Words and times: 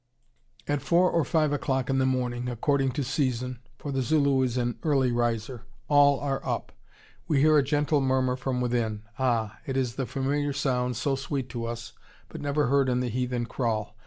"At 0.67 0.81
four 0.81 1.11
or 1.11 1.23
five 1.23 1.53
o'clock 1.53 1.87
in 1.87 1.99
the 1.99 2.07
morning, 2.07 2.49
according 2.49 2.89
to 2.93 3.03
season, 3.03 3.59
for 3.77 3.91
the 3.91 4.01
Zulu 4.01 4.41
is 4.41 4.57
an 4.57 4.79
early 4.81 5.11
riser, 5.11 5.61
all 5.89 6.19
are 6.21 6.43
up. 6.43 6.71
We 7.27 7.41
hear 7.41 7.55
a 7.59 7.63
gentle 7.63 8.01
murmur 8.01 8.35
from 8.35 8.61
within. 8.61 9.03
Ah! 9.19 9.59
it 9.67 9.77
is 9.77 9.97
the 9.97 10.07
familiar 10.07 10.53
sound, 10.53 10.95
so 10.95 11.15
sweet 11.15 11.49
to 11.49 11.65
us, 11.65 11.93
but 12.29 12.41
never 12.41 12.65
heard 12.65 12.89
in 12.89 12.99
the 12.99 13.09
heathen 13.09 13.45
kraal. 13.45 13.95